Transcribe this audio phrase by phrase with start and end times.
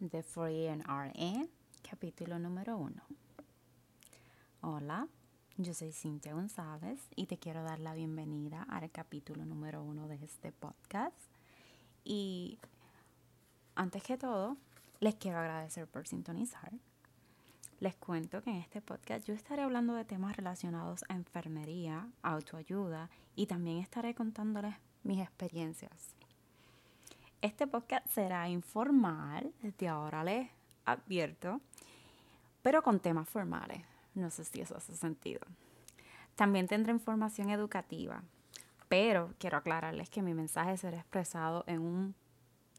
[0.00, 1.46] de Foreign RN,
[1.88, 3.02] capítulo número uno.
[4.62, 5.06] Hola,
[5.58, 10.14] yo soy Cintia González y te quiero dar la bienvenida al capítulo número uno de
[10.16, 11.14] este podcast.
[12.02, 12.58] Y
[13.74, 14.56] antes que todo,
[15.00, 16.72] les quiero agradecer por sintonizar.
[17.78, 23.10] Les cuento que en este podcast yo estaré hablando de temas relacionados a enfermería, autoayuda
[23.36, 26.19] y también estaré contándoles mis experiencias.
[27.42, 30.50] Este podcast será informal, desde ahora les
[30.84, 31.62] advierto,
[32.60, 33.80] pero con temas formales.
[34.14, 35.40] No sé si eso hace sentido.
[36.36, 38.22] También tendré información educativa,
[38.90, 42.14] pero quiero aclararles que mi mensaje será expresado en un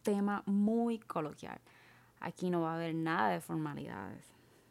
[0.03, 1.59] tema muy coloquial.
[2.19, 4.27] Aquí no va a haber nada de formalidades.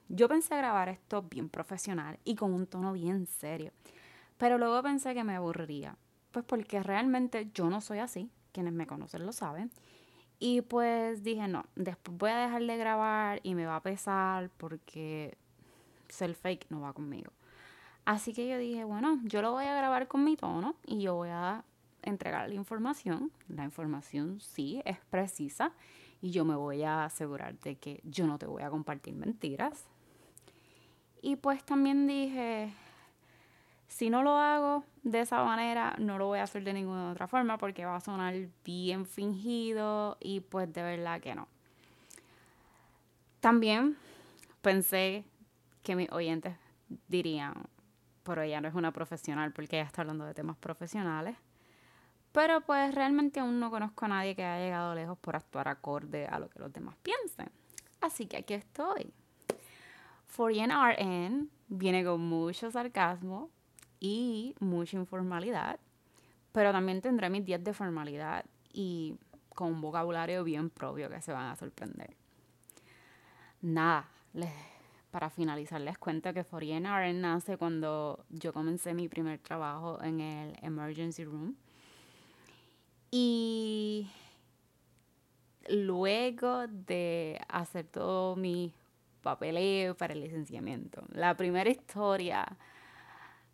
[0.09, 3.73] Yo pensé grabar esto bien profesional y con un tono bien serio,
[4.39, 5.97] pero luego pensé que me aburriría,
[6.31, 9.71] pues porque realmente yo no soy así, quienes me conocen lo saben,
[10.43, 14.49] y pues dije, no, después voy a dejar de grabar y me va a pesar
[14.57, 15.37] porque
[16.09, 17.31] ser fake no va conmigo.
[18.07, 21.15] Así que yo dije, bueno, yo lo voy a grabar con mi tono y yo
[21.15, 21.63] voy a
[22.03, 23.31] entregar la información.
[23.49, 25.73] La información sí es precisa
[26.23, 29.85] y yo me voy a asegurar de que yo no te voy a compartir mentiras.
[31.21, 32.73] Y pues también dije,
[33.91, 37.27] si no lo hago de esa manera, no lo voy a hacer de ninguna otra
[37.27, 41.49] forma porque va a sonar bien fingido y pues de verdad que no.
[43.41, 43.97] También
[44.63, 45.25] pensé
[45.83, 46.57] que mis oyentes
[47.09, 47.53] dirían,
[48.23, 51.37] pero ella no es una profesional porque ella está hablando de temas profesionales.
[52.31, 56.27] Pero pues realmente aún no conozco a nadie que haya llegado lejos por actuar acorde
[56.27, 57.51] a lo que los demás piensen.
[58.01, 59.13] Así que aquí estoy.
[60.29, 63.51] Foreign RN viene con mucho sarcasmo
[64.01, 65.79] y mucha informalidad,
[66.53, 69.15] pero también tendré mis días de formalidad y
[69.55, 72.17] con un vocabulario bien propio que se van a sorprender.
[73.61, 74.09] Nada,
[75.11, 80.21] para finalizar les cuento que Foreign RN nace cuando yo comencé mi primer trabajo en
[80.21, 81.57] el Emergency Room.
[83.11, 84.09] Y
[85.69, 88.73] luego de hacer todo mi
[89.21, 91.03] papeleo para el licenciamiento.
[91.13, 92.47] La primera historia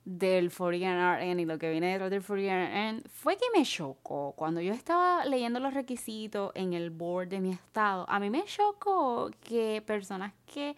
[0.07, 4.35] del Foreign RN y lo que viene detrás del Foreign RN fue que me chocó.
[4.37, 8.45] Cuando yo estaba leyendo los requisitos en el board de mi estado, a mí me
[8.45, 10.77] chocó que personas que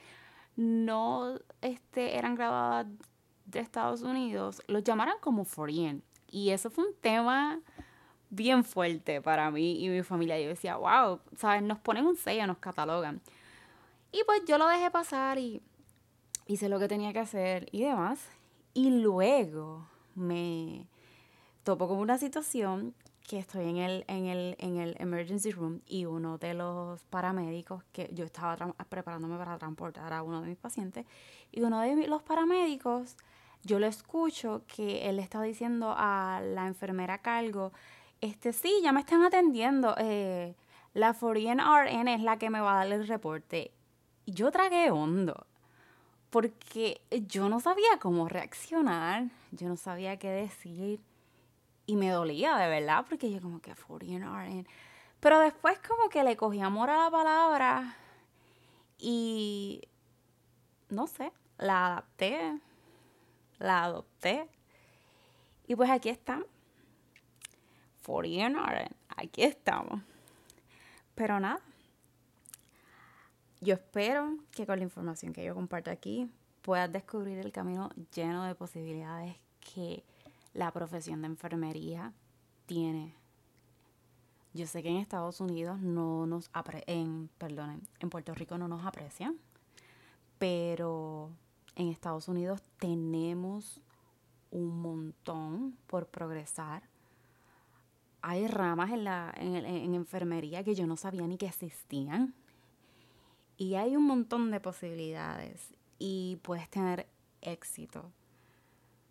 [0.56, 2.86] no este, eran graduadas
[3.44, 6.02] de Estados Unidos los llamaran como Foreign.
[6.30, 7.60] Y eso fue un tema
[8.30, 10.40] bien fuerte para mí y mi familia.
[10.40, 11.62] Yo decía, wow, ¿sabes?
[11.62, 13.20] Nos ponen un sello, nos catalogan.
[14.10, 15.60] Y pues yo lo dejé pasar y
[16.46, 18.26] hice lo que tenía que hacer y demás.
[18.78, 20.86] Y luego me
[21.64, 22.94] topo con una situación
[23.26, 27.82] que estoy en el, en el, en el emergency room y uno de los paramédicos
[27.90, 28.56] que yo estaba
[28.88, 31.06] preparándome para transportar a uno de mis pacientes
[31.50, 33.16] y uno de los paramédicos
[33.64, 37.72] yo lo escucho que él está diciendo a la enfermera a cargo,
[38.20, 40.54] este sí, ya me están atendiendo, eh,
[40.94, 43.72] la Foreign RN es la que me va a dar el reporte
[44.24, 45.48] yo tragué hondo
[46.30, 51.00] porque yo no sabía cómo reaccionar, yo no sabía qué decir
[51.86, 54.66] y me dolía de verdad porque yo como que foreign
[55.20, 57.96] Pero después como que le cogí amor a la palabra
[58.98, 59.82] y
[60.90, 62.60] no sé, la adapté,
[63.58, 64.48] la adopté
[65.66, 66.46] y pues aquí estamos.
[68.02, 68.56] Foreign
[69.16, 70.00] aquí estamos.
[71.14, 71.60] Pero nada,
[73.60, 76.30] yo espero que con la información que yo comparto aquí
[76.62, 79.36] puedas descubrir el camino lleno de posibilidades
[79.74, 80.04] que
[80.54, 82.12] la profesión de enfermería
[82.66, 83.14] tiene.
[84.54, 86.50] Yo sé que en Estados Unidos no nos
[86.86, 89.36] en, perdonen, en Puerto Rico no nos aprecian,
[90.38, 91.30] pero
[91.74, 93.80] en Estados Unidos tenemos
[94.50, 96.82] un montón por progresar.
[98.22, 102.34] Hay ramas en, la, en, en enfermería que yo no sabía ni que existían
[103.58, 107.08] y hay un montón de posibilidades y puedes tener
[107.42, 108.10] éxito.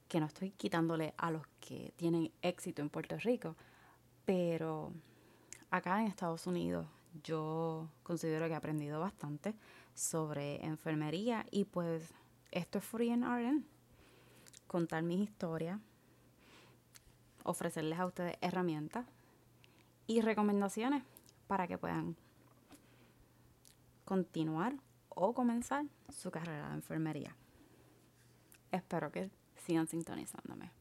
[0.08, 3.58] Que no estoy quitándole a los que tienen éxito en Puerto Rico,
[4.24, 4.94] pero
[5.70, 6.88] acá en Estados Unidos
[7.26, 9.54] yo considero que he aprendido bastante
[9.94, 12.14] sobre enfermería y pues
[12.52, 13.66] esto es Free and RN.
[14.66, 15.80] Contar mis historias,
[17.44, 19.06] ofrecerles a ustedes herramientas
[20.08, 21.04] y recomendaciones
[21.48, 22.16] para que puedan
[24.08, 24.74] continuar
[25.10, 27.36] o comenzar su carrera de enfermería.
[28.72, 29.30] Espero que
[29.66, 30.72] sigan sintonizándome.